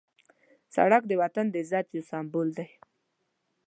سړک 0.75 1.03
د 1.07 1.11
وطن 1.21 1.45
د 1.51 1.55
عزت 1.63 1.87
یو 1.95 2.03
سمبول 2.11 2.47
دی. 2.57 2.69